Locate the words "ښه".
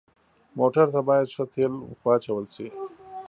1.35-1.43